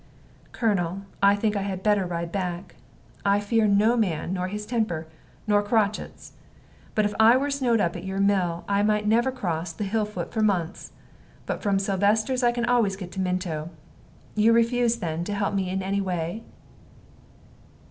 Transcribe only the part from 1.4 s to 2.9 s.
I had better ride back.